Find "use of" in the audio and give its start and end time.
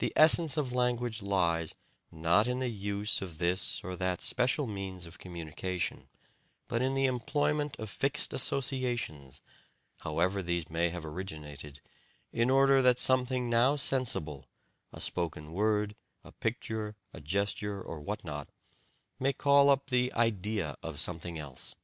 2.68-3.38